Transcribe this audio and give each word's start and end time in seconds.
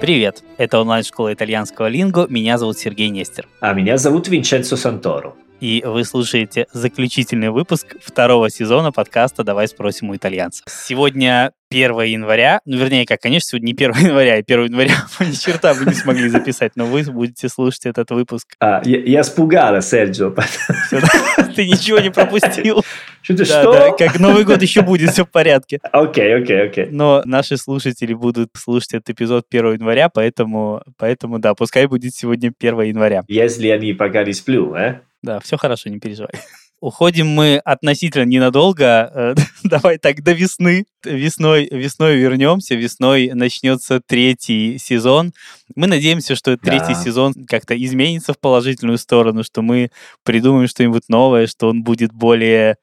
Привет, 0.00 0.42
это 0.56 0.80
онлайн-школа 0.80 1.34
итальянского 1.34 1.88
линго, 1.88 2.26
меня 2.30 2.56
зовут 2.56 2.78
Сергей 2.78 3.10
Нестер. 3.10 3.46
А 3.60 3.74
меня 3.74 3.98
зовут 3.98 4.28
Винченцо 4.28 4.76
Санторо. 4.76 5.34
И 5.60 5.82
вы 5.84 6.04
слушаете 6.04 6.66
заключительный 6.72 7.50
выпуск 7.50 7.94
второго 8.02 8.48
сезона 8.48 8.92
подкаста 8.92 9.44
«Давай 9.44 9.68
спросим 9.68 10.08
у 10.08 10.16
итальянцев». 10.16 10.64
Сегодня 10.66 11.52
1 11.70 12.00
января, 12.00 12.60
ну, 12.64 12.78
вернее, 12.78 13.04
как, 13.04 13.20
конечно, 13.20 13.50
сегодня 13.50 13.66
не 13.66 13.72
1 13.74 13.92
января, 14.08 14.38
и 14.38 14.40
1 14.42 14.64
января 14.64 14.94
ни 15.20 15.32
черта 15.32 15.74
вы 15.74 15.84
не 15.84 15.92
смогли 15.92 16.30
записать, 16.30 16.72
но 16.76 16.86
вы 16.86 17.02
будете 17.02 17.50
слушать 17.50 17.84
этот 17.84 18.10
выпуск. 18.10 18.54
А, 18.58 18.80
я, 18.86 19.00
я 19.00 19.20
испугала, 19.20 19.82
Серджио. 19.82 20.30
Ты 21.54 21.66
ничего 21.68 21.98
не 21.98 22.10
пропустил. 22.10 22.82
Да, 23.28 23.44
что? 23.44 23.72
да, 23.72 23.90
как 23.92 24.18
Новый 24.18 24.44
год 24.44 24.62
еще 24.62 24.80
будет, 24.80 25.10
все 25.10 25.26
в 25.26 25.30
порядке. 25.30 25.78
Окей, 25.92 26.36
окей, 26.36 26.68
окей. 26.68 26.88
Но 26.90 27.20
наши 27.26 27.58
слушатели 27.58 28.14
будут 28.14 28.48
слушать 28.56 28.94
этот 28.94 29.10
эпизод 29.10 29.44
1 29.50 29.74
января, 29.74 30.08
поэтому, 30.08 30.82
поэтому 30.96 31.38
да, 31.38 31.54
пускай 31.54 31.84
будет 31.84 32.14
сегодня 32.14 32.50
1 32.58 32.80
января. 32.80 33.24
Если 33.28 33.68
они 33.68 33.92
пока 33.92 34.24
не 34.24 34.32
сплю, 34.32 34.74
э? 34.74 35.00
Да, 35.22 35.40
все 35.40 35.56
хорошо, 35.56 35.90
не 35.90 35.98
переживай. 35.98 36.30
Уходим 36.80 37.26
мы 37.28 37.58
относительно 37.62 38.24
ненадолго. 38.24 39.10
э, 39.14 39.34
Давай 39.64 39.98
так 39.98 40.22
до 40.22 40.32
весны. 40.32 40.86
Весной, 41.04 41.68
весной 41.70 42.16
вернемся. 42.16 42.74
Весной 42.74 43.32
начнется 43.34 44.00
третий 44.00 44.78
сезон. 44.78 45.32
Мы 45.76 45.86
надеемся, 45.88 46.34
что 46.36 46.52
Да. 46.56 46.56
третий 46.56 46.94
сезон 46.94 47.34
как-то 47.46 47.74
изменится 47.76 48.32
в 48.32 48.38
положительную 48.40 48.96
сторону, 48.96 49.44
что 49.44 49.60
мы 49.60 49.90
придумаем 50.24 50.68
что-нибудь 50.68 51.02
новое, 51.08 51.46
что 51.46 51.68
он 51.68 51.82
будет 51.82 52.12
более 52.14 52.76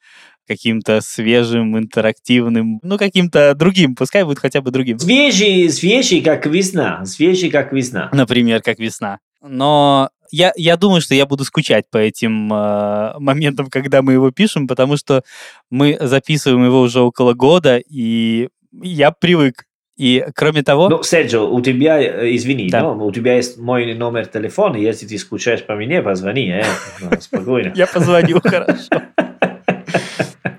каким-то 0.47 1.01
свежим, 1.01 1.75
интерактивным, 1.77 2.79
ну, 2.83 2.97
каким-то 2.99 3.53
другим. 3.55 3.95
Пускай 3.95 4.23
будет 4.23 4.39
хотя 4.39 4.61
бы 4.61 4.69
другим. 4.71 4.99
Свежий, 4.99 5.69
свежий, 5.71 6.21
как 6.21 6.45
весна. 6.45 7.03
Свежий, 7.05 7.49
как 7.49 7.73
весна. 7.73 8.09
например, 8.13 8.61
как 8.61 8.77
весна. 8.79 9.17
Но 9.41 10.09
я, 10.31 10.51
я 10.55 10.77
думаю, 10.77 11.01
что 11.01 11.15
я 11.15 11.25
буду 11.25 11.43
скучать 11.43 11.85
по 11.89 11.97
этим 11.97 12.51
э, 12.53 13.13
моментам, 13.19 13.67
когда 13.69 14.01
мы 14.01 14.13
его 14.13 14.31
пишем, 14.31 14.67
потому 14.67 14.97
что 14.97 15.23
мы 15.69 15.97
записываем 15.99 16.65
его 16.65 16.81
уже 16.81 17.01
около 17.01 17.33
года, 17.33 17.77
и 17.77 18.49
я 18.81 19.11
привык. 19.11 19.63
И 19.97 20.23
кроме 20.35 20.61
того, 20.61 20.89
Ну, 20.89 21.01
Серджио, 21.01 21.49
у 21.51 21.59
тебя, 21.61 21.99
э, 21.99 22.35
извини, 22.35 22.69
Да. 22.69 22.81
но 22.81 23.05
у 23.05 23.11
тебя 23.11 23.35
есть 23.35 23.57
мой 23.57 23.95
номер 23.95 24.27
телефона, 24.27 24.77
если 24.77 25.07
ты 25.07 25.17
скучаешь 25.17 25.63
по 25.63 25.75
мне, 25.75 26.03
позвони, 26.03 26.49
э? 26.51 26.63
Ну, 27.01 27.09
спокойно. 27.19 27.73
я 27.75 27.87
позвоню, 27.87 28.39
хорошо. 28.43 28.89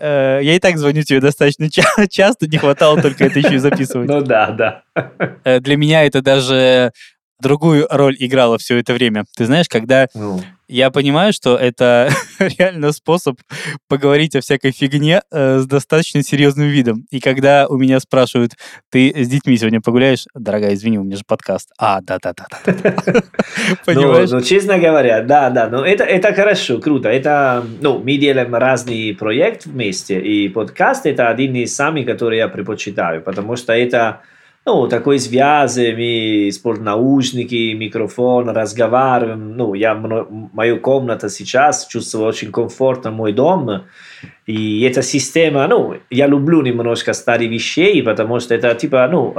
Э, 0.00 0.39
Я 0.42 0.55
и 0.55 0.58
так 0.61 0.78
звоню 0.78 1.02
тебе 1.02 1.20
достаточно 1.20 1.69
ча- 1.70 2.06
часто, 2.08 2.46
не 2.46 2.56
хватало 2.56 3.00
только 3.02 3.24
это 3.24 3.39
еще 3.41 3.55
и 3.56 3.58
записывать. 3.58 4.08
Ну 4.08 4.20
да, 4.20 4.50
да. 4.50 4.83
Э, 5.44 5.58
Для 5.61 5.77
меня 5.77 6.05
это 6.05 6.22
даже 6.22 6.92
другую 7.41 7.86
роль 7.91 8.17
играло 8.19 8.58
все 8.58 8.78
это 8.78 8.94
время. 8.94 9.25
Ты 9.36 9.47
знаешь, 9.47 9.69
когда 9.69 10.08
Ну, 10.14 10.41
Я 10.69 10.91
понимаю, 10.91 11.33
что 11.33 11.56
это 11.56 12.11
реально 12.39 12.92
способ 12.92 13.41
поговорить 13.89 14.36
о 14.36 14.41
всякой 14.41 14.72
фигне 14.72 15.22
э, 15.30 15.61
с 15.61 15.67
достаточно 15.67 16.22
серьезным 16.22 16.69
видом. 16.69 17.06
И 17.11 17.20
когда 17.20 17.67
у 17.69 17.78
меня 17.78 18.00
спрашивают, 18.00 18.53
ты 18.91 19.12
с 19.17 19.28
детьми 19.28 19.56
сегодня 19.56 19.80
погуляешь? 19.80 20.27
Дорогая, 20.34 20.75
извини, 20.75 20.98
у 20.98 21.05
меня 21.05 21.17
же 21.17 21.22
подкаст. 21.27 21.70
А, 21.78 22.00
да-да-да. 22.03 22.48
Понимаешь? 23.86 24.30
Ну, 24.30 24.39
ну, 24.39 24.42
честно 24.42 24.78
говоря, 24.78 25.23
да, 25.23 25.50
да, 25.50 25.69
но 25.69 25.86
это, 25.86 26.05
это 26.05 26.34
хорошо, 26.34 26.78
круто. 26.78 27.08
Это, 27.08 27.64
ну, 27.80 27.98
мы 27.98 28.19
делаем 28.19 28.55
разные 28.55 29.14
проекты 29.14 29.70
вместе, 29.70 30.20
и 30.20 30.48
подкаст 30.48 31.06
это 31.06 31.28
один 31.28 31.55
из 31.55 31.75
самых, 31.75 32.06
которые 32.06 32.39
я 32.39 32.48
предпочитаю, 32.48 33.23
потому 33.23 33.56
что 33.56 33.73
это, 33.73 34.20
ну, 34.69 34.86
такой 34.86 35.19
связи, 35.19 35.94
мы 35.97 36.48
используем 36.50 36.84
наушники, 36.84 37.72
микрофон, 37.72 38.50
разговариваем, 38.50 39.56
ну, 39.56 39.72
я, 39.72 39.94
мою 39.94 40.78
комнату 40.78 41.30
сейчас 41.30 41.86
чувствую 41.86 42.27
очень 42.27 42.52
комфортно, 42.52 43.11
мой 43.11 43.33
дом, 43.33 43.84
и 44.46 44.83
эта 44.83 45.01
система, 45.01 45.67
ну, 45.68 45.95
я 46.11 46.27
люблю 46.27 46.61
немножко 46.61 47.14
старые 47.14 47.48
вещей, 47.48 48.02
потому 48.02 48.40
что 48.40 48.55
это 48.55 48.74
типа, 48.74 49.08
ну, 49.11 49.34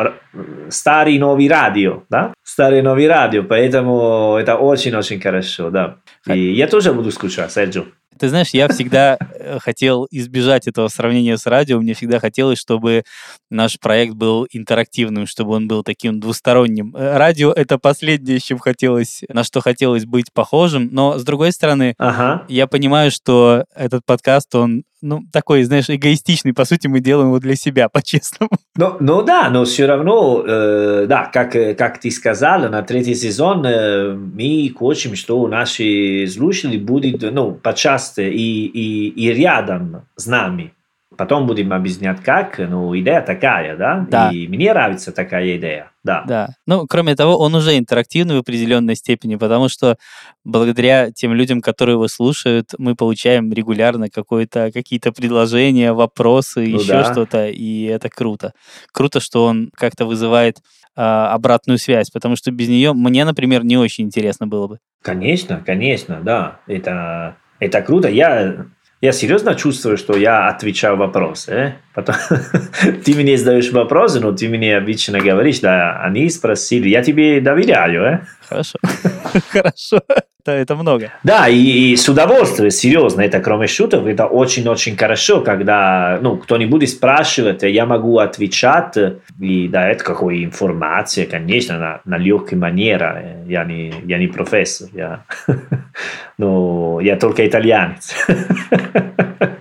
старый 0.69 1.19
новый 1.19 1.47
радио, 1.47 2.01
да? 2.09 2.34
Старый 2.44 2.81
новый 2.81 3.07
радио, 3.07 3.44
поэтому 3.44 4.35
это 4.35 4.56
очень-очень 4.56 5.22
хорошо, 5.22 5.69
да. 5.69 5.97
И 6.28 6.53
я 6.53 6.67
тоже 6.67 6.91
буду 6.91 7.11
скучать, 7.11 7.51
Серджио. 7.51 7.84
Ты 8.19 8.28
знаешь, 8.28 8.50
я 8.50 8.68
всегда 8.68 9.18
э, 9.18 9.59
хотел 9.59 10.07
избежать 10.12 10.68
этого 10.68 10.90
сравнения 10.90 11.38
с 11.38 11.46
радио. 11.46 11.80
Мне 11.80 11.94
всегда 11.94 12.19
хотелось, 12.19 12.59
чтобы 12.59 13.03
наш 13.50 13.80
проект 13.80 14.13
был 14.13 14.46
интерактивным, 14.52 15.25
чтобы 15.25 15.52
он 15.53 15.68
был 15.69 15.84
таким 15.84 16.19
двусторонним. 16.19 16.94
Э, 16.96 17.18
Радио— 17.18 17.52
это 17.56 17.78
последнее, 17.78 18.40
с 18.40 18.44
чем 18.44 18.59
хотелось, 18.59 19.22
на 19.29 19.44
что 19.46 19.62
хотелось 19.62 20.06
быть 20.06 20.34
похожим. 20.34 20.90
Но, 20.91 21.18
с 21.18 21.24
другой 21.24 21.53
стороны, 21.53 21.96
Ага. 21.97 22.46
я 22.50 22.68
понимаю, 22.68 23.09
что 23.09 23.63
этот 23.74 24.06
подкаст, 24.06 24.53
он, 24.53 24.84
ну, 25.01 25.23
такой, 25.31 25.63
знаешь, 25.63 25.89
эгоистичный. 25.89 26.53
По 26.53 26.65
сути, 26.65 26.87
мы 26.87 26.99
делаем 26.99 27.29
его 27.29 27.39
для 27.39 27.55
себя, 27.55 27.89
по-честному. 27.93 28.51
Ну, 28.75 28.95
ну 28.99 29.21
да, 29.23 29.49
но 29.49 29.65
все 29.65 29.85
равно, 29.85 30.43
э, 30.45 31.05
да, 31.07 31.25
как, 31.25 31.55
э, 31.55 31.73
как 31.75 31.99
ты 31.99 32.11
сказал, 32.11 32.69
на 32.69 32.81
третий 32.81 33.15
сезон 33.15 33.65
э, 33.65 34.13
мы 34.13 34.73
хотим, 34.77 35.15
что 35.15 35.47
наши 35.47 36.27
слушатели 36.27 36.77
будут, 36.77 37.21
ну, 37.21 37.53
почаще 37.53 38.31
и, 38.31 38.65
и, 38.65 39.09
и 39.09 39.33
рядом 39.33 40.05
с 40.15 40.25
нами. 40.25 40.73
Потом 41.19 41.47
будем 41.47 41.74
объяснять 41.74 42.22
как, 42.22 42.59
но 42.59 42.97
идея 42.97 43.19
такая, 43.19 43.75
да? 43.75 44.07
Да. 44.09 44.31
И 44.31 44.47
мне 44.47 44.72
нравится 44.72 45.12
такая 45.12 45.57
идея, 45.57 45.91
да. 46.02 46.24
Да. 46.25 46.47
Ну, 46.66 46.88
кроме 46.88 47.13
того, 47.13 47.38
он 47.38 47.53
уже 47.56 47.78
интерактивный 47.78 48.35
в 48.35 48.40
определенной 48.40 48.96
степени, 48.96 49.35
потому 49.35 49.68
что 49.68 49.97
благодаря 50.46 51.12
тем 51.12 51.34
людям, 51.34 51.59
которые 51.59 51.96
его 51.96 52.08
слушают, 52.08 52.69
мы 52.78 52.96
получаем 52.96 53.52
регулярно 53.52 54.08
какое-то, 54.09 54.72
какие-то 54.72 55.12
предложения, 55.12 55.91
вопросы, 55.91 56.62
Ну 56.62 56.79
еще 56.79 56.94
да. 56.94 57.12
что-то, 57.12 57.47
и 57.50 57.84
это 57.84 58.08
круто. 58.08 58.53
Круто, 58.94 59.19
что 59.19 59.44
он 59.44 59.72
как-то 59.75 60.06
вызывает 60.06 60.59
а, 60.96 61.34
обратную 61.34 61.79
связь, 61.79 62.09
потому 62.12 62.38
что 62.38 62.50
без 62.52 62.69
нее 62.69 62.94
мне, 62.94 63.25
например, 63.25 63.66
не 63.66 63.75
очень 63.75 64.06
интересно 64.06 64.47
было 64.47 64.68
бы. 64.68 64.79
Конечно, 65.02 65.62
конечно, 65.66 66.22
да. 66.24 66.62
Это, 66.66 67.35
это 67.59 67.81
круто. 67.81 68.08
Я, 68.08 68.68
я 69.01 69.11
серьезно 69.11 69.55
чувствую, 69.55 69.97
что 69.97 70.17
я 70.17 70.47
отвечаю 70.47 70.97
вопросы. 70.97 71.75
ты 73.05 73.15
мне 73.15 73.37
задаешь 73.37 73.71
вопросы, 73.71 74.19
но 74.19 74.31
ты 74.31 74.49
мне 74.49 74.77
обычно 74.77 75.19
говоришь, 75.19 75.59
да, 75.59 76.01
они 76.01 76.29
спросили, 76.29 76.89
я 76.89 77.03
тебе 77.03 77.41
доверяю. 77.41 78.03
Э? 78.03 78.19
Хорошо. 78.47 78.79
Хорошо. 79.49 80.01
Это, 80.41 80.51
это 80.53 80.75
много. 80.75 81.11
Да, 81.23 81.47
и, 81.47 81.57
и 81.91 81.95
с 81.95 82.07
удовольствием, 82.09 82.71
серьезно, 82.71 83.21
это 83.21 83.39
кроме 83.39 83.67
шуток, 83.67 84.05
это 84.07 84.25
очень-очень 84.25 84.95
хорошо, 84.97 85.41
когда 85.41 86.17
ну, 86.21 86.37
кто-нибудь 86.37 86.89
спрашивает, 86.89 87.63
я 87.63 87.85
могу 87.85 88.19
отвечать, 88.19 88.95
и 89.39 89.67
да, 89.67 89.89
это 89.89 90.03
какая 90.03 90.43
информация, 90.43 91.25
конечно, 91.25 91.77
на, 91.77 92.01
на 92.05 92.17
легкой 92.17 92.57
манере, 92.57 93.43
я 93.47 93.66
не, 93.66 93.93
я 94.05 94.17
не 94.17 94.27
профессор, 94.27 94.89
я, 94.93 95.25
но 96.37 96.99
я 97.01 97.17
только 97.17 97.45
итальянец. 97.45 98.16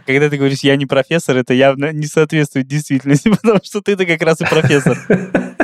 Когда 0.09 0.31
ты 0.31 0.39
говоришь, 0.39 0.61
я 0.61 0.75
не 0.77 0.87
профессор, 0.87 1.37
это 1.37 1.53
явно 1.53 1.93
не 1.93 2.07
соответствует 2.07 2.67
действительности, 2.67 3.29
потому 3.43 3.61
что 3.63 3.83
ты-то 3.83 4.07
как 4.07 4.23
раз 4.23 4.41
и 4.41 4.45
профессор. 4.47 4.97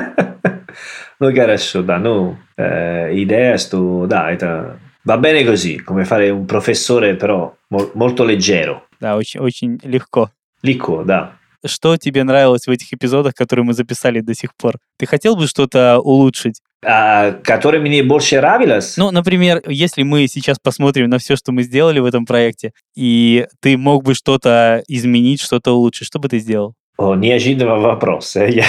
Ну, 1.20 1.32
хорошо, 1.32 1.82
да, 1.82 1.98
ну, 1.98 2.36
eh, 2.58 3.12
idea 3.14 3.56
sto, 3.56 4.04
da, 4.06 4.32
это 4.32 4.76
va 5.04 5.16
bene 5.16 5.44
così, 5.44 5.78
come 5.78 6.04
fare 6.04 6.30
un 6.30 6.44
professore 6.44 7.14
però 7.14 7.54
mol- 7.68 7.92
molto 7.94 8.24
leggero, 8.24 8.82
Да, 9.00 9.14
очень, 9.14 9.38
очень 9.40 9.78
легко. 9.84 10.30
легко, 10.62 11.04
да. 11.04 11.36
Что 11.64 11.96
тебе 11.96 12.24
нравилось 12.24 12.66
в 12.66 12.70
этих 12.70 12.92
эпизодах, 12.92 13.34
которые 13.34 13.64
мы 13.64 13.72
записали 13.74 14.20
до 14.20 14.34
сих 14.34 14.54
пор? 14.56 14.74
Ты 14.98 15.06
хотел 15.06 15.36
бы 15.36 15.46
что-то 15.46 15.98
улучшить? 15.98 16.60
А, 16.86 17.32
который 17.32 17.80
мне 17.80 18.02
больше 18.02 18.36
нравилось, 18.36 18.96
Ну, 18.98 19.10
например, 19.10 19.62
если 19.66 20.02
мы 20.02 20.26
сейчас 20.28 20.58
посмотрим 20.62 21.08
на 21.08 21.18
все, 21.18 21.34
что 21.36 21.50
мы 21.52 21.62
сделали 21.62 21.98
в 21.98 22.04
этом 22.04 22.26
проекте, 22.26 22.72
и 22.94 23.46
ты 23.60 23.78
мог 23.78 24.04
бы 24.04 24.14
что-то 24.14 24.82
изменить, 24.86 25.40
что-то 25.40 25.72
улучшить, 25.72 26.06
что 26.06 26.18
бы 26.18 26.28
ты 26.28 26.38
сделал? 26.38 26.74
О, 26.98 27.14
неожиданный 27.14 27.78
вопрос. 27.80 28.36
я- 28.36 28.64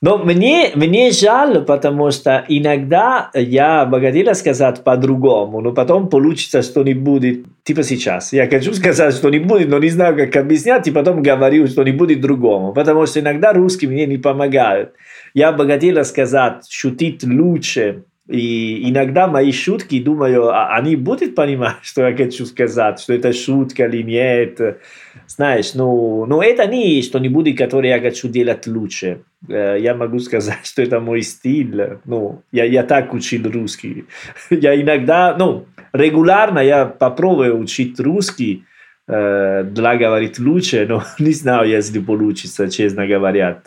Но 0.00 0.16
мне, 0.18 0.70
мне 0.76 1.10
жаль, 1.10 1.64
потому 1.64 2.12
что 2.12 2.44
иногда 2.46 3.30
я 3.34 3.84
бы 3.84 4.00
хотела 4.00 4.32
сказать 4.34 4.84
по-другому, 4.84 5.60
но 5.60 5.72
потом 5.72 6.08
получится 6.08 6.62
что-нибудь, 6.62 7.44
типа 7.64 7.82
сейчас. 7.82 8.32
Я 8.32 8.46
хочу 8.46 8.72
сказать 8.74 9.12
что-нибудь, 9.14 9.66
но 9.66 9.80
не 9.80 9.88
знаю, 9.88 10.16
как 10.16 10.36
объяснять, 10.36 10.86
и 10.86 10.92
потом 10.92 11.20
говорю 11.20 11.66
что-нибудь 11.66 12.20
другому, 12.20 12.72
потому 12.72 13.06
что 13.06 13.18
иногда 13.18 13.52
русский 13.52 13.88
мне 13.88 14.06
не 14.06 14.18
помогают. 14.18 14.92
Я 15.34 15.50
бы 15.50 15.66
хотела 15.66 16.04
сказать, 16.04 16.70
шутить 16.70 17.24
лучше 17.24 18.04
И 18.28 18.90
иногда 18.90 19.26
мои 19.26 19.52
шутки, 19.52 20.02
думаю, 20.02 20.50
а 20.50 20.76
они 20.76 20.96
будут 20.96 21.34
понимать, 21.34 21.76
что 21.82 22.06
я 22.06 22.14
хочу 22.14 22.44
сказать, 22.44 23.00
что 23.00 23.14
это 23.14 23.32
шутка 23.32 23.86
или 23.86 24.02
нет. 24.02 24.80
Знаешь, 25.26 25.72
ну, 25.74 26.26
но 26.26 26.42
это 26.42 26.66
не 26.66 27.00
что-нибудь, 27.00 27.56
которое 27.56 27.88
я 27.96 28.00
хочу 28.00 28.28
делать 28.28 28.66
лучше. 28.66 29.22
Я 29.48 29.94
могу 29.94 30.18
сказать, 30.18 30.64
что 30.64 30.82
это 30.82 31.00
мой 31.00 31.22
стиль. 31.22 32.00
Ну, 32.04 32.42
я, 32.52 32.64
я 32.64 32.82
так 32.82 33.14
учил 33.14 33.50
русский. 33.50 34.04
Я 34.50 34.78
иногда, 34.78 35.34
ну, 35.38 35.64
регулярно 35.92 36.58
я 36.58 36.84
попробую 36.84 37.58
учить 37.58 37.98
русский, 38.00 38.64
для 39.06 39.96
говорить 39.96 40.38
лучше, 40.38 40.86
но 40.86 41.02
не 41.18 41.32
знаю, 41.32 41.66
если 41.68 41.98
получится, 41.98 42.68
честно 42.68 43.06
говоря. 43.06 43.62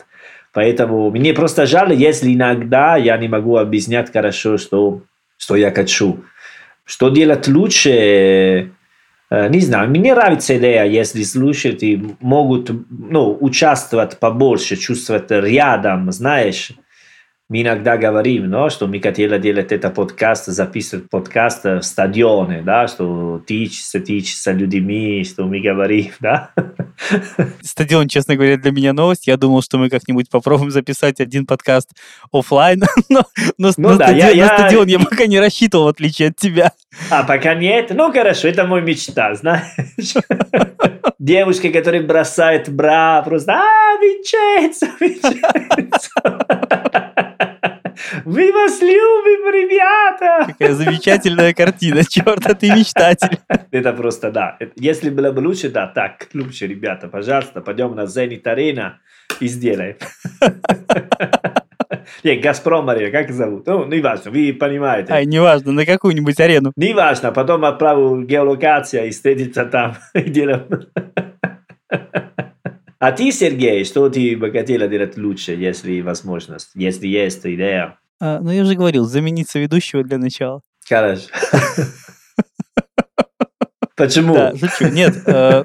Поэтому 0.52 1.10
мне 1.10 1.32
просто 1.32 1.66
жаль, 1.66 1.94
если 1.94 2.34
иногда 2.34 2.96
я 2.96 3.16
не 3.16 3.28
могу 3.28 3.56
объяснять 3.56 4.12
хорошо, 4.12 4.58
что, 4.58 5.02
что 5.38 5.56
я 5.56 5.70
хочу. 5.70 6.24
Что 6.84 7.08
делать 7.08 7.48
лучше, 7.48 8.72
не 9.30 9.60
знаю, 9.60 9.88
мне 9.88 10.14
нравится 10.14 10.58
идея, 10.58 10.84
если 10.84 11.22
слушатели 11.22 12.16
могут 12.20 12.70
ну, 12.90 13.36
участвовать 13.40 14.18
побольше, 14.18 14.76
чувствовать 14.76 15.30
рядом, 15.30 16.12
знаешь, 16.12 16.72
мы 17.48 17.62
иногда 17.62 17.96
говорим, 17.96 18.46
no, 18.46 18.70
что 18.70 18.86
мы 18.86 19.00
хотели 19.00 19.38
делать 19.38 19.72
это 19.72 19.90
подкаст, 19.90 20.46
записывать 20.46 21.10
подкаст 21.10 21.64
в 21.64 21.82
стадионе, 21.82 22.62
да, 22.62 22.88
что 22.88 23.42
тычется, 23.46 24.00
тычется 24.00 24.52
людьми, 24.52 25.24
что 25.24 25.44
мы 25.44 25.60
говорим, 25.60 26.12
да. 26.20 26.50
Стадион, 27.62 28.08
честно 28.08 28.36
говоря, 28.36 28.56
для 28.56 28.70
меня 28.70 28.92
новость. 28.92 29.26
Я 29.26 29.36
думал, 29.36 29.62
что 29.62 29.78
мы 29.78 29.90
как-нибудь 29.90 30.30
попробуем 30.30 30.70
записать 30.70 31.20
один 31.20 31.46
подкаст 31.46 31.90
офлайн, 32.32 32.84
но, 33.08 33.24
но 33.58 33.70
ну, 33.76 33.90
на, 33.90 33.96
да, 33.96 34.06
стадион, 34.06 34.36
я, 34.36 34.46
на 34.46 34.58
стадион 34.58 34.86
я... 34.88 34.98
я 34.98 35.04
пока 35.04 35.26
не 35.26 35.38
рассчитывал, 35.38 35.84
в 35.84 35.88
отличие 35.88 36.28
от 36.28 36.36
тебя. 36.36 36.72
А, 37.10 37.22
пока 37.24 37.54
нет? 37.54 37.90
Ну, 37.90 38.12
хорошо, 38.12 38.48
это 38.48 38.66
мой 38.66 38.82
мечта, 38.82 39.34
знаешь. 39.34 40.14
Девушка, 41.22 41.70
которая 41.70 42.02
бросает 42.02 42.68
бра, 42.68 43.22
просто, 43.22 43.52
а, 43.52 43.96
Винченцо, 44.00 44.86
Винченцо. 45.00 46.10
Мы 48.24 48.52
вас 48.52 48.80
любим, 48.80 49.48
ребята! 49.54 50.46
Какая 50.48 50.74
замечательная 50.74 51.54
картина, 51.54 52.04
черт, 52.04 52.44
а 52.44 52.54
ты 52.54 52.70
мечтатель. 52.72 53.38
Это 53.70 53.92
просто, 53.92 54.32
да. 54.32 54.58
Если 54.74 55.10
было 55.10 55.30
бы 55.30 55.38
лучше, 55.38 55.68
да, 55.68 55.86
так, 55.86 56.26
лучше, 56.34 56.66
ребята, 56.66 57.06
пожалуйста, 57.06 57.60
пойдем 57.60 57.94
на 57.94 58.06
Зенит 58.06 58.44
Арена 58.48 58.98
и 59.38 59.46
сделаем. 59.46 59.98
Не, 62.24 62.36
Газпром 62.36 62.88
Арена, 62.88 63.10
как 63.10 63.32
зовут? 63.32 63.66
Ну, 63.66 63.84
не 63.86 64.00
важно, 64.00 64.30
вы 64.30 64.52
понимаете. 64.52 65.12
Ай, 65.12 65.26
не 65.26 65.40
важно, 65.40 65.72
на 65.72 65.86
какую-нибудь 65.86 66.38
арену. 66.40 66.72
Не 66.76 66.94
важно, 66.94 67.32
потом 67.32 67.64
отправил 67.64 68.22
геолокация 68.22 69.06
и 69.06 69.10
встретиться 69.10 69.64
там. 69.64 69.96
А 72.98 73.10
ты, 73.10 73.32
Сергей, 73.32 73.84
что 73.84 74.08
ты 74.08 74.36
бы 74.36 74.52
хотела 74.52 74.86
делать 74.86 75.18
лучше, 75.18 75.54
если 75.54 76.00
возможность, 76.02 76.70
если 76.76 77.08
есть 77.08 77.44
идея? 77.44 77.98
А, 78.20 78.38
ну, 78.38 78.52
я 78.52 78.62
уже 78.62 78.76
говорил, 78.76 79.06
заменить 79.06 79.50
соведущего 79.50 80.04
для 80.04 80.18
начала. 80.18 80.60
Хорошо. 80.88 81.26
Почему? 83.96 84.34
Да, 84.34 84.52
шучу. 84.56 84.86
Нет, 84.92 85.16
э, 85.26 85.64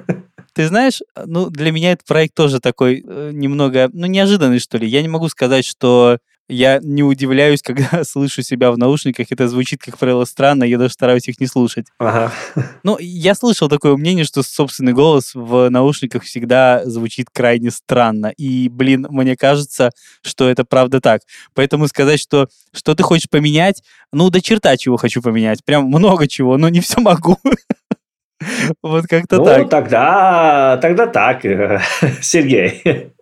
ты 0.58 0.66
знаешь, 0.66 1.02
ну, 1.14 1.50
для 1.50 1.70
меня 1.70 1.92
этот 1.92 2.04
проект 2.04 2.34
тоже 2.34 2.58
такой 2.58 3.04
э, 3.06 3.30
немного, 3.32 3.90
ну, 3.92 4.06
неожиданный, 4.06 4.58
что 4.58 4.76
ли. 4.76 4.88
Я 4.88 5.02
не 5.02 5.08
могу 5.08 5.28
сказать, 5.28 5.64
что 5.64 6.18
я 6.48 6.80
не 6.82 7.04
удивляюсь, 7.04 7.62
когда 7.62 8.02
слышу 8.02 8.42
себя 8.42 8.72
в 8.72 8.76
наушниках. 8.76 9.28
Это 9.30 9.46
звучит, 9.46 9.80
как 9.80 9.96
правило, 9.98 10.24
странно. 10.24 10.64
Я 10.64 10.76
даже 10.76 10.94
стараюсь 10.94 11.28
их 11.28 11.38
не 11.38 11.46
слушать. 11.46 11.86
Ага. 12.00 12.32
Ну, 12.82 12.98
я 12.98 13.36
слышал 13.36 13.68
такое 13.68 13.96
мнение, 13.96 14.24
что 14.24 14.42
собственный 14.42 14.94
голос 14.94 15.32
в 15.36 15.68
наушниках 15.68 16.24
всегда 16.24 16.84
звучит 16.84 17.28
крайне 17.32 17.70
странно. 17.70 18.32
И, 18.36 18.68
блин, 18.68 19.06
мне 19.10 19.36
кажется, 19.36 19.92
что 20.22 20.48
это 20.48 20.64
правда 20.64 21.00
так. 21.00 21.22
Поэтому 21.54 21.86
сказать, 21.86 22.18
что 22.18 22.48
что 22.72 22.96
ты 22.96 23.04
хочешь 23.04 23.30
поменять, 23.30 23.84
ну, 24.12 24.28
до 24.28 24.40
черта 24.40 24.76
чего 24.76 24.96
хочу 24.96 25.22
поменять. 25.22 25.64
Прям 25.64 25.84
много 25.84 26.26
чего, 26.26 26.56
но 26.56 26.68
не 26.68 26.80
все 26.80 27.00
могу. 27.00 27.38
Вот 28.82 29.06
как-то 29.06 29.42
так. 29.44 29.62
Ну, 29.62 29.68
тогда, 29.68 30.78
тогда 30.80 31.06
так, 31.06 31.42
Сергей. 32.20 33.12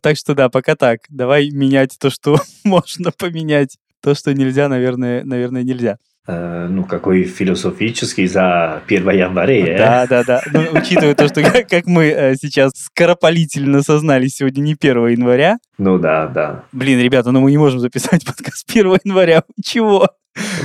Так 0.00 0.16
что 0.16 0.34
да, 0.34 0.48
пока 0.48 0.74
так. 0.74 1.00
Давай 1.08 1.50
менять 1.50 1.96
то, 1.98 2.10
что 2.10 2.36
можно 2.64 3.10
поменять. 3.12 3.78
То, 4.02 4.14
что 4.14 4.34
нельзя, 4.34 4.68
наверное, 4.68 5.24
наверное, 5.24 5.62
нельзя. 5.62 5.98
Uh, 6.26 6.68
ну, 6.68 6.84
какой 6.84 7.24
философический 7.24 8.26
за 8.26 8.82
1 8.86 9.10
января. 9.10 9.66
Э? 9.66 9.78
Да, 9.78 10.06
да, 10.06 10.24
да. 10.24 10.40
Ну, 10.54 10.78
учитывая 10.80 11.14
то, 11.14 11.28
что 11.28 11.42
как, 11.42 11.68
как 11.68 11.86
мы 11.86 12.04
э, 12.04 12.34
сейчас 12.36 12.72
скоропалительно 12.76 13.82
сознались, 13.82 14.36
сегодня 14.36 14.62
не 14.62 14.72
1 14.72 15.08
января. 15.08 15.58
Ну 15.76 15.98
да, 15.98 16.26
да. 16.26 16.64
Блин, 16.72 16.98
ребята, 16.98 17.30
ну 17.30 17.40
мы 17.40 17.50
не 17.50 17.58
можем 17.58 17.78
записать 17.78 18.24
подкаст 18.24 18.66
1 18.70 19.00
января. 19.04 19.42
Чего? 19.62 20.08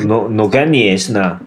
Ну, 0.02 0.30
ну 0.30 0.50
конечно. 0.50 1.42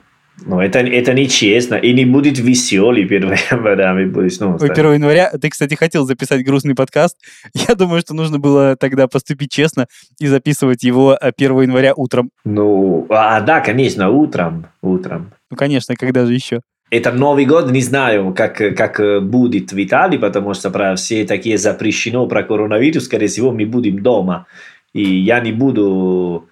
Ну, 0.44 0.60
это, 0.60 0.80
это 0.80 1.14
нечестно, 1.14 1.76
и 1.76 1.92
не 1.92 2.04
будет 2.04 2.38
веселый 2.38 3.04
1 3.04 3.32
января. 3.50 3.94
Мы 3.94 4.06
будем, 4.06 4.30
ну, 4.40 4.56
1 4.56 4.92
января, 4.94 5.30
ты, 5.30 5.50
кстати, 5.50 5.74
хотел 5.74 6.04
записать 6.04 6.44
грустный 6.44 6.74
подкаст. 6.74 7.16
Я 7.54 7.74
думаю, 7.74 8.00
что 8.00 8.14
нужно 8.14 8.38
было 8.38 8.76
тогда 8.76 9.08
поступить 9.08 9.50
честно 9.50 9.86
и 10.20 10.26
записывать 10.26 10.82
его 10.82 11.16
1 11.20 11.58
э, 11.58 11.62
января 11.62 11.94
утром. 11.94 12.30
Ну, 12.44 13.06
а, 13.10 13.40
да, 13.40 13.60
конечно, 13.60 14.10
утром, 14.10 14.66
утром. 14.82 15.32
Ну, 15.50 15.56
конечно, 15.56 15.94
когда 15.96 16.26
же 16.26 16.34
еще? 16.34 16.60
Это 16.90 17.10
Новый 17.10 17.46
год, 17.46 17.70
не 17.70 17.80
знаю, 17.80 18.34
как, 18.34 18.56
как 18.56 19.24
будет 19.24 19.72
в 19.72 19.82
Италии, 19.82 20.18
потому 20.18 20.52
что 20.52 20.70
про 20.70 20.94
все 20.94 21.24
такие 21.24 21.56
запрещено 21.56 22.26
про 22.26 22.42
коронавирус, 22.42 23.04
скорее 23.04 23.28
всего, 23.28 23.50
мы 23.50 23.64
будем 23.64 24.02
дома. 24.02 24.46
И 24.92 25.02
я 25.02 25.40
не 25.40 25.52
буду 25.52 26.48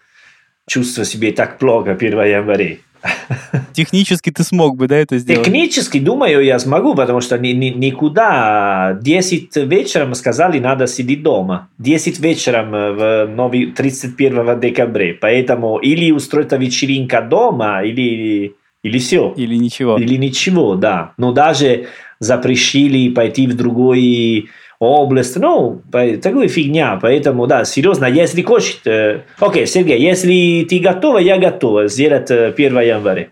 чувствовать 0.67 1.11
себя 1.11 1.33
так 1.33 1.59
плохо 1.59 1.93
1 1.93 2.25
января. 2.25 2.77
Технически 3.73 4.31
ты 4.31 4.43
смог 4.43 4.77
бы, 4.77 4.87
да, 4.87 4.97
это 4.97 5.19
сделать? 5.19 5.45
Технически, 5.45 5.99
думаю, 5.99 6.45
я 6.45 6.59
смогу, 6.59 6.95
потому 6.95 7.21
что 7.21 7.39
ни, 7.39 7.49
ни, 7.49 7.71
никуда. 7.71 8.99
10 9.01 9.57
вечером 9.57 10.15
сказали, 10.15 10.59
надо 10.59 10.87
сидеть 10.87 11.23
дома. 11.23 11.69
10 11.79 12.21
вечером 12.21 12.71
в 12.71 13.27
новый, 13.27 13.67
31 13.67 14.61
декабря. 14.61 15.15
Поэтому 15.21 15.79
или 15.79 16.11
устроить 16.11 16.53
вечеринка 16.53 17.23
дома, 17.23 17.83
или, 17.83 18.55
или 18.83 18.99
все. 18.99 19.33
Или 19.37 19.57
ничего. 19.57 19.97
Или 19.97 20.17
ничего, 20.17 20.75
да. 20.75 21.13
Но 21.17 21.33
даже 21.33 21.87
запрещили 22.19 23.13
пойти 23.13 23.47
в 23.47 23.57
другой 23.57 24.49
область, 24.81 25.37
ну, 25.37 25.83
такая 25.93 26.49
фигня, 26.49 26.99
поэтому, 27.01 27.47
да, 27.47 27.65
серьезно, 27.65 28.07
если 28.07 28.43
хочет, 28.43 28.87
э, 28.87 29.25
окей, 29.39 29.67
Сергей, 29.67 30.01
если 30.01 30.67
ты 30.69 30.79
готова, 30.81 31.19
я 31.19 31.39
готова 31.39 31.87
сделать 31.87 32.31
1 32.31 32.79
э, 32.79 32.87
января. 32.87 33.29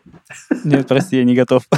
Нет, 0.65 0.87
прости, 0.87 1.17
я 1.17 1.25
не 1.25 1.35
готов. 1.35 1.63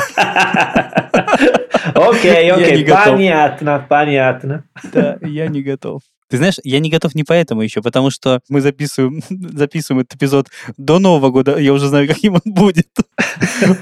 Окей, 1.94 2.50
окей, 2.50 2.86
понятно, 2.86 3.84
понятно. 3.88 4.64
Да, 4.92 5.18
я 5.22 5.46
не 5.48 5.62
готов. 5.62 6.02
Ты 6.30 6.36
знаешь, 6.36 6.56
я 6.62 6.78
не 6.78 6.90
готов 6.90 7.16
не 7.16 7.24
поэтому 7.24 7.62
еще, 7.62 7.82
потому 7.82 8.10
что 8.10 8.40
мы 8.48 8.60
записываем, 8.60 9.20
записываем 9.28 10.02
этот 10.02 10.14
эпизод 10.14 10.46
до 10.76 11.00
Нового 11.00 11.30
года, 11.30 11.58
я 11.58 11.72
уже 11.72 11.88
знаю, 11.88 12.06
каким 12.06 12.34
он 12.34 12.40
будет. 12.44 12.88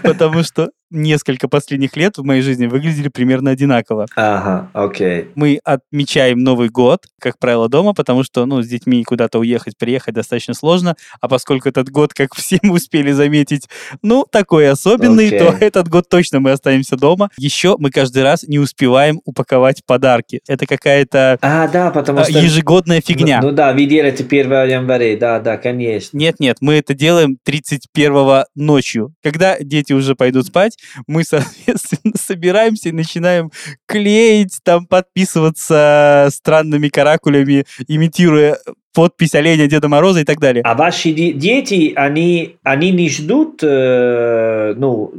Потому 0.02 0.42
что 0.42 0.70
несколько 0.90 1.48
последних 1.48 1.96
лет 1.96 2.18
в 2.18 2.24
моей 2.24 2.42
жизни 2.42 2.66
выглядели 2.66 3.08
примерно 3.08 3.50
одинаково. 3.50 4.06
Ага, 4.16 4.70
окей. 4.72 5.28
Мы 5.34 5.60
отмечаем 5.64 6.42
Новый 6.42 6.68
год, 6.68 7.06
как 7.20 7.38
правило, 7.38 7.68
дома, 7.68 7.94
потому 7.94 8.24
что, 8.24 8.46
ну, 8.46 8.62
с 8.62 8.66
детьми 8.66 9.04
куда-то 9.04 9.38
уехать, 9.38 9.76
приехать 9.76 10.14
достаточно 10.14 10.54
сложно, 10.54 10.96
а 11.20 11.28
поскольку 11.28 11.68
этот 11.68 11.90
год, 11.90 12.14
как 12.14 12.34
все 12.36 12.58
мы 12.62 12.74
успели 12.74 13.12
заметить, 13.12 13.68
ну, 14.02 14.24
такой 14.30 14.68
особенный, 14.70 15.30
okay. 15.30 15.38
то 15.38 15.64
этот 15.64 15.88
год 15.88 16.08
точно 16.08 16.40
мы 16.40 16.52
останемся 16.52 16.96
дома. 16.96 17.30
Еще 17.36 17.76
мы 17.78 17.90
каждый 17.90 18.22
раз 18.22 18.44
не 18.44 18.58
успеваем 18.58 19.20
упаковать 19.24 19.84
подарки. 19.84 20.40
Это 20.48 20.66
какая-то 20.66 21.38
а, 21.40 21.68
да, 21.68 21.90
потому 21.90 22.24
что... 22.24 22.38
ежегодная 22.38 23.00
фигня. 23.00 23.40
Ну, 23.42 23.48
ну 23.48 23.54
да, 23.54 23.72
вы 23.72 23.86
делаете 23.86 24.24
1 24.24 24.50
января, 24.68 25.16
да, 25.16 25.40
да, 25.40 25.56
конечно. 25.56 26.16
Нет-нет, 26.16 26.58
мы 26.60 26.74
это 26.74 26.94
делаем 26.94 27.36
31 27.44 28.44
ночью. 28.54 29.14
Когда 29.22 29.58
дети 29.58 29.92
уже 29.92 30.14
пойдут 30.14 30.46
спать, 30.46 30.77
мы, 31.06 31.24
соответственно, 31.28 32.14
собираемся 32.16 32.88
и 32.90 32.92
начинаем 32.92 33.50
клеить, 33.86 34.58
там 34.62 34.86
подписываться 34.86 36.28
странными 36.30 36.88
каракулями, 36.88 37.64
имитируя 37.86 38.58
подпись 38.94 39.34
оленя 39.34 39.68
Деда 39.68 39.88
Мороза 39.88 40.20
и 40.20 40.24
так 40.24 40.40
далее. 40.40 40.62
А 40.64 40.74
ваши 40.74 41.12
дети, 41.12 41.92
они, 41.94 42.56
они 42.64 42.90
не 42.90 43.08
ждут, 43.08 43.60
э, 43.62 44.74
ну, 44.76 45.12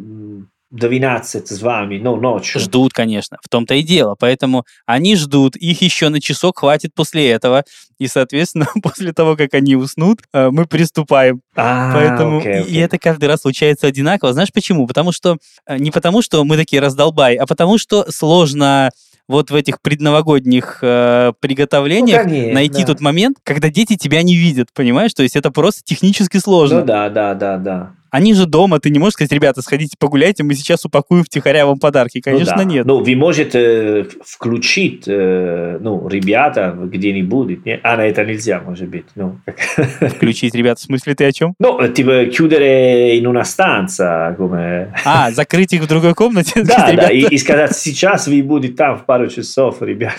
12 0.72 1.48
с 1.48 1.62
вами, 1.62 1.98
ну, 1.98 2.16
ночью. 2.16 2.62
Ждут, 2.62 2.94
конечно, 2.94 3.38
в 3.44 3.50
том-то 3.50 3.74
и 3.76 3.82
дело. 3.84 4.16
Поэтому 4.20 4.66
они 4.86 5.16
ждут, 5.16 5.56
их 5.56 5.82
еще 5.82 6.10
на 6.10 6.22
часок 6.22 6.60
хватит 6.60 6.94
после 6.94 7.30
этого. 7.30 7.64
И, 7.98 8.08
соответственно, 8.08 8.68
после 8.84 9.12
того, 9.14 9.36
как 9.36 9.54
они 9.54 9.76
уснут, 9.76 10.20
э, 10.34 10.50
мы 10.52 10.66
приступаем. 10.66 11.42
А, 11.56 11.92
Поэтому 11.94 12.40
окей, 12.40 12.54
и- 12.54 12.60
окей. 12.62 12.74
и 12.74 12.78
это 12.78 12.98
каждый 12.98 13.26
раз 13.26 13.42
случается 13.42 13.88
одинаково. 13.88 14.34
Знаешь 14.34 14.54
почему? 14.54 14.86
Потому 14.88 15.12
что 15.12 15.38
э, 15.68 15.78
не 15.78 15.92
потому, 15.92 16.22
что 16.22 16.44
мы 16.44 16.56
такие 16.56 16.82
раздолбай, 16.82 17.36
а 17.36 17.46
потому 17.48 17.78
что 17.78 18.06
сложно 18.12 18.92
вот 19.28 19.52
в 19.52 19.56
этих 19.56 19.80
предновогодних 19.82 20.80
э, 20.82 21.34
приготовлениях 21.40 22.24
Ну, 22.24 22.30
конечно, 22.30 22.54
найти 22.54 22.82
да. 22.82 22.88
тот 22.88 23.00
момент, 23.02 23.38
когда 23.44 23.70
дети 23.70 23.96
тебя 23.96 24.24
не 24.24 24.36
видят, 24.36 24.70
понимаешь? 24.74 25.14
То 25.14 25.22
есть 25.24 25.36
это 25.36 25.52
просто 25.52 25.84
технически 25.84 26.38
сложно. 26.38 26.80
Ну 26.80 26.86
да, 26.86 27.10
да, 27.10 27.34
да, 27.36 27.58
да. 27.58 27.92
Они 28.12 28.34
же 28.34 28.46
дома, 28.46 28.80
ты 28.80 28.90
не 28.90 29.00
можешь 29.00 29.14
сказать, 29.14 29.32
ребята, 29.32 29.62
сходите 29.62 29.96
погуляйте, 30.00 30.44
мы 30.44 30.54
сейчас 30.54 30.86
упакуем 30.86 31.24
втихаря 31.24 31.66
вам 31.66 31.80
подарки. 31.80 32.22
Конечно, 32.22 32.54
ну, 32.58 32.64
да. 32.64 32.64
нет. 32.64 32.86
Ну, 32.86 33.04
вы 33.04 33.16
можете 33.16 33.60
э, 33.60 34.06
включить, 34.26 35.04
э, 35.08 35.78
ну, 35.80 36.08
ребята 36.08 36.76
где-нибудь. 36.78 37.66
не? 37.66 37.80
А, 37.84 37.98
на 37.98 38.06
это 38.06 38.26
нельзя, 38.26 38.62
может 38.62 38.88
быть. 38.90 39.06
Ну, 39.16 39.40
Включить, 40.02 40.56
ребята, 40.56 40.82
в 40.82 40.84
смысле 40.84 41.16
ты 41.16 41.26
о 41.26 41.32
чем? 41.32 41.54
ну, 41.60 41.88
типа, 41.88 42.26
chiudere 42.26 43.16
in 43.18 43.26
una 43.26 43.44
stanza, 43.44 44.36
come... 44.38 44.92
А, 45.06 45.32
закрыть 45.32 45.74
их 45.74 45.84
в 45.84 45.88
другой 45.88 46.14
комнате? 46.14 46.64
Да, 46.70 46.92
да, 46.94 47.10
и, 47.10 47.20
«Ребята, 47.20 47.36
и 47.36 47.38
сказать, 47.38 47.76
сейчас 47.76 48.28
вы 48.28 48.44
будете 48.44 48.76
там 48.76 48.98
в 48.98 49.06
пару 49.06 49.28
часов, 49.28 49.82
ребят. 49.82 50.18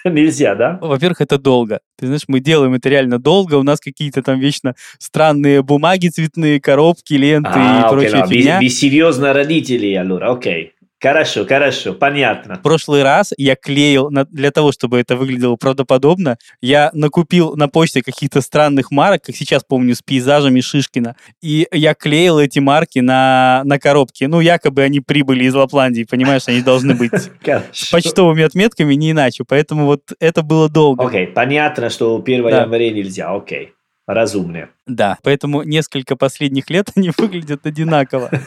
Нельзя, 0.04 0.54
да? 0.54 0.78
Во-первых, 0.80 1.20
это 1.20 1.38
долго. 1.38 1.80
Ты 1.98 2.06
знаешь, 2.06 2.24
мы 2.28 2.40
делаем 2.40 2.74
это 2.74 2.88
реально 2.88 3.18
долго. 3.18 3.54
У 3.54 3.62
нас 3.62 3.80
какие-то 3.80 4.22
там 4.22 4.38
вечно 4.38 4.74
странные 4.98 5.62
бумаги 5.62 6.08
цветные, 6.08 6.60
коробки, 6.60 7.14
ленты 7.14 7.50
и 7.50 7.52
А, 7.54 7.86
окей, 7.86 7.98
прочая 8.08 8.22
no, 8.22 8.28
вы, 8.28 8.34
фигня. 8.34 8.58
вы 8.58 8.68
серьезно 8.68 9.32
родители, 9.32 9.94
allora, 9.94 10.32
окей. 10.32 10.72
Хорошо, 11.02 11.46
хорошо, 11.46 11.94
понятно. 11.94 12.56
В 12.56 12.62
прошлый 12.62 13.02
раз 13.02 13.32
я 13.38 13.56
клеил, 13.56 14.10
на- 14.10 14.26
для 14.26 14.50
того, 14.50 14.70
чтобы 14.70 15.00
это 15.00 15.16
выглядело 15.16 15.56
правдоподобно, 15.56 16.36
я 16.60 16.90
накупил 16.92 17.56
на 17.56 17.68
почте 17.68 18.02
каких-то 18.02 18.42
странных 18.42 18.90
марок, 18.90 19.22
как 19.22 19.34
сейчас 19.34 19.64
помню, 19.64 19.94
с 19.94 20.02
пейзажами 20.02 20.60
Шишкина, 20.60 21.16
и 21.40 21.66
я 21.72 21.94
клеил 21.94 22.38
эти 22.38 22.58
марки 22.58 22.98
на, 22.98 23.62
на 23.64 23.78
коробки. 23.78 24.24
Ну, 24.24 24.40
якобы 24.40 24.82
они 24.82 25.00
прибыли 25.00 25.44
из 25.44 25.54
Лапландии, 25.54 26.06
понимаешь, 26.08 26.42
они 26.48 26.60
должны 26.60 26.94
быть 26.94 27.12
с 27.72 27.90
почтовыми 27.90 28.42
отметками, 28.42 28.92
не 28.94 29.12
иначе. 29.12 29.44
Поэтому 29.48 29.86
вот 29.86 30.02
это 30.20 30.42
было 30.42 30.68
долго. 30.68 31.06
Окей, 31.06 31.26
понятно, 31.26 31.88
что 31.88 32.16
1 32.18 32.42
Да. 32.42 32.60
января 32.62 32.90
нельзя, 32.90 33.34
окей. 33.34 33.72
Разумно. 34.06 34.68
Да, 34.86 35.18
поэтому 35.22 35.62
несколько 35.62 36.16
последних 36.16 36.68
лет 36.68 36.90
они 36.96 37.10
выглядят 37.16 37.64
одинаково. 37.64 38.30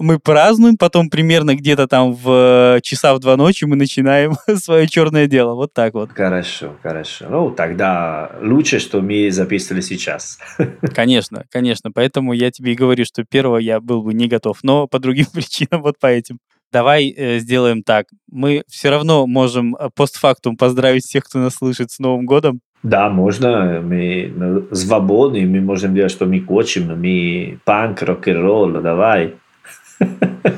Мы 0.00 0.18
празднуем, 0.18 0.78
потом 0.78 1.10
примерно 1.10 1.54
где-то 1.54 1.86
там 1.86 2.14
в 2.14 2.76
э, 2.76 2.80
часа 2.80 3.12
в 3.14 3.18
два 3.18 3.36
ночи 3.36 3.66
мы 3.66 3.76
начинаем 3.76 4.32
свое 4.56 4.88
черное 4.88 5.26
дело. 5.26 5.54
Вот 5.54 5.74
так 5.74 5.92
вот. 5.92 6.12
Хорошо, 6.12 6.72
хорошо. 6.82 7.26
Ну, 7.28 7.50
тогда 7.50 8.32
лучше, 8.40 8.78
что 8.78 9.02
мы 9.02 9.30
записывали 9.30 9.82
сейчас. 9.82 10.38
Конечно, 10.94 11.44
конечно. 11.50 11.90
Поэтому 11.92 12.32
я 12.32 12.50
тебе 12.50 12.72
и 12.72 12.74
говорю, 12.74 13.04
что 13.04 13.24
первого 13.24 13.58
я 13.58 13.78
был 13.78 14.02
бы 14.02 14.14
не 14.14 14.26
готов, 14.26 14.60
но 14.62 14.86
по 14.86 14.98
другим 14.98 15.26
причинам, 15.34 15.82
вот 15.82 15.98
по 15.98 16.06
этим. 16.06 16.38
Давай 16.72 17.10
э, 17.10 17.38
сделаем 17.40 17.82
так. 17.82 18.06
Мы 18.30 18.62
все 18.68 18.88
равно 18.88 19.26
можем 19.26 19.76
э, 19.76 19.90
постфактум 19.94 20.56
поздравить 20.56 21.04
всех, 21.04 21.24
кто 21.24 21.40
нас 21.40 21.56
слышит 21.56 21.90
с 21.90 21.98
Новым 21.98 22.24
годом. 22.24 22.60
Да, 22.82 23.10
можно, 23.10 23.82
мы 23.84 24.66
свободны, 24.72 25.44
мы 25.44 25.60
можем 25.60 25.94
делать, 25.94 26.10
что 26.10 26.24
мы 26.24 26.40
хотим, 26.40 26.98
мы 26.98 27.58
панк, 27.66 28.02
рок-н-ролл, 28.02 28.80
давай. 28.80 29.34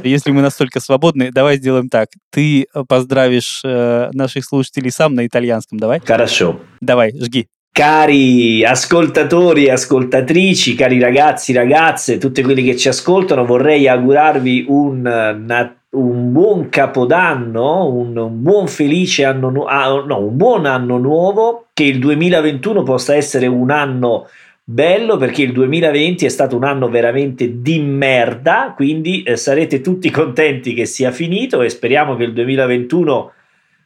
Если 0.04 0.30
мы 0.30 0.42
настолько 0.42 0.80
свободны, 0.80 1.30
давай 1.32 1.56
сделаем 1.56 1.88
так. 1.88 2.08
Ты 2.30 2.62
э, 2.62 2.82
поздравишь 2.88 3.62
э, 3.64 4.10
наших 4.12 4.44
слушателей 4.44 4.90
сам 4.90 5.14
на 5.14 5.26
итальянском, 5.26 5.78
давай? 5.78 6.00
Хорошо. 6.04 6.60
Давай, 6.80 7.12
жги. 7.18 7.48
Cari 7.74 8.62
ascoltatori 8.64 9.64
e 9.64 9.70
ascoltatrici, 9.70 10.74
cari 10.74 11.00
ragazzi, 11.00 11.54
ragazze, 11.54 12.18
tutti 12.18 12.42
quelli 12.42 12.62
che 12.62 12.76
ci 12.76 12.88
ascoltano, 12.88 13.46
vorrei 13.46 13.88
augurarvi 13.88 14.66
un, 14.68 15.06
eh, 15.06 15.70
un 15.92 16.32
buon 16.32 16.68
capodanno, 16.68 17.86
un, 17.88 18.14
un 18.14 18.42
buon 18.42 18.66
felice 18.66 19.24
anno 19.24 19.48
nuovo, 19.48 20.04
no, 20.04 20.18
un 20.18 20.36
buon 20.36 20.66
anno 20.66 20.98
nuovo, 20.98 21.68
che 21.72 21.84
il 21.84 21.98
2021 21.98 22.82
possa 22.82 23.14
essere 23.14 23.46
un 23.46 23.70
anno 23.70 24.26
bello 24.72 25.18
perché 25.18 25.42
il 25.42 25.52
2020 25.52 26.24
è 26.24 26.30
stato 26.30 26.56
un 26.56 26.64
anno 26.64 26.88
veramente 26.88 27.60
di 27.60 27.78
merda, 27.78 28.72
quindi 28.74 29.22
eh, 29.22 29.36
sarete 29.36 29.82
tutti 29.82 30.10
contenti 30.10 30.72
che 30.72 30.86
sia 30.86 31.10
finito 31.10 31.60
e 31.60 31.68
speriamo 31.68 32.16
che 32.16 32.24
il 32.24 32.32
2021 32.32 33.32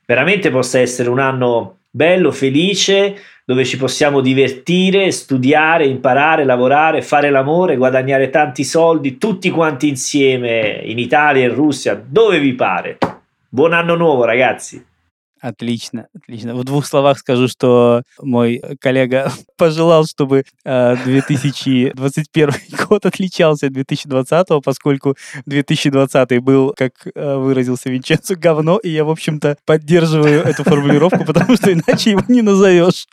veramente 0.06 0.50
possa 0.50 0.78
essere 0.78 1.08
un 1.08 1.18
anno 1.18 1.78
bello, 1.90 2.30
felice, 2.30 3.16
dove 3.44 3.64
ci 3.64 3.76
possiamo 3.76 4.20
divertire, 4.20 5.10
studiare, 5.10 5.86
imparare, 5.86 6.44
lavorare, 6.44 7.02
fare 7.02 7.30
l'amore, 7.30 7.76
guadagnare 7.76 8.30
tanti 8.30 8.62
soldi, 8.62 9.18
tutti 9.18 9.50
quanti 9.50 9.88
insieme 9.88 10.82
in 10.84 11.00
Italia 11.00 11.48
in 11.48 11.54
Russia, 11.54 12.00
dove 12.00 12.38
vi 12.38 12.54
pare. 12.54 12.98
Buon 13.48 13.72
anno 13.72 13.96
nuovo, 13.96 14.24
ragazzi. 14.24 14.84
Отлично, 15.40 16.08
отлично. 16.14 16.54
В 16.54 16.64
двух 16.64 16.86
словах 16.86 17.18
скажу, 17.18 17.46
что 17.46 18.02
мой 18.20 18.62
коллега 18.80 19.30
пожелал, 19.58 20.06
чтобы 20.06 20.44
э, 20.64 20.96
2021 21.04 22.50
год 22.88 23.04
отличался 23.04 23.66
от 23.66 23.72
2020, 23.72 24.48
поскольку 24.64 25.14
2020 25.44 26.40
был, 26.42 26.74
как 26.76 26.92
э, 27.14 27.36
выразился 27.36 27.90
Винченцо, 27.90 28.34
говно, 28.36 28.78
и 28.78 28.88
я, 28.88 29.04
в 29.04 29.10
общем-то, 29.10 29.58
поддерживаю 29.66 30.42
эту 30.42 30.64
формулировку, 30.64 31.24
потому 31.24 31.56
что 31.56 31.72
иначе 31.72 32.12
его 32.12 32.22
не 32.28 32.42
назовешь. 32.42 33.06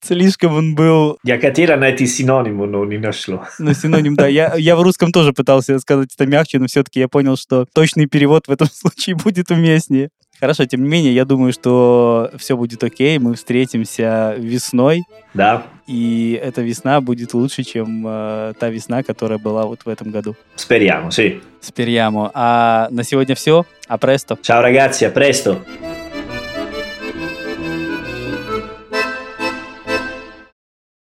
Слишком 0.00 0.54
он 0.54 0.74
был, 0.74 1.18
Якатера 1.22 1.76
найти 1.76 2.06
синоним, 2.06 2.58
но 2.70 2.84
не 2.84 2.98
нашло. 2.98 3.44
ну, 3.58 3.74
синоним, 3.74 4.14
да. 4.14 4.26
Я, 4.26 4.54
я 4.56 4.74
в 4.76 4.82
русском 4.82 5.12
тоже 5.12 5.32
пытался 5.32 5.78
сказать 5.78 6.10
это 6.14 6.26
мягче, 6.26 6.58
но 6.58 6.66
все-таки 6.66 7.00
я 7.00 7.08
понял, 7.08 7.36
что 7.36 7.66
точный 7.72 8.06
перевод 8.06 8.48
в 8.48 8.50
этом 8.50 8.68
случае 8.72 9.16
будет 9.16 9.50
уместнее. 9.50 10.10
Хорошо, 10.40 10.64
тем 10.66 10.82
не 10.82 10.88
менее, 10.88 11.12
я 11.14 11.24
думаю, 11.24 11.52
что 11.52 12.30
все 12.38 12.56
будет 12.56 12.84
окей, 12.84 13.18
мы 13.18 13.34
встретимся 13.34 14.34
весной, 14.38 15.02
Да? 15.34 15.64
и 15.88 16.40
эта 16.40 16.62
весна 16.62 17.00
будет 17.00 17.34
лучше, 17.34 17.64
чем 17.64 18.04
э, 18.06 18.52
та 18.60 18.68
весна, 18.68 19.02
которая 19.02 19.38
была 19.38 19.64
вот 19.66 19.80
в 19.84 19.88
этом 19.88 20.10
году. 20.10 20.36
Speriamo, 20.56 21.08
sì. 21.10 21.40
Спирьямо. 21.60 22.30
А 22.34 22.88
на 22.90 23.02
сегодня 23.02 23.34
все. 23.34 23.64
А 23.88 23.98
престо. 23.98 24.34
Ciao 24.42 24.62
ragazzi, 24.62 25.04
a 25.04 25.10
presto. 25.10 25.97